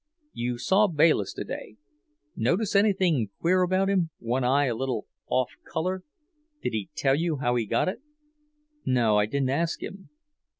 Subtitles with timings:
[0.33, 1.75] "You saw Bayliss today?
[2.35, 6.03] Notice anything queer about him, one eye a little off colour?
[6.63, 8.01] Did he tell you how he got it?"
[8.83, 9.17] "No.
[9.19, 10.09] I didn't ask him."